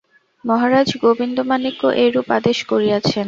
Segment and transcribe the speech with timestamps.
[0.45, 3.19] মহারাজ গোবিন্দমাণিক্য এইরূপ আদেশ করিয়াছেন?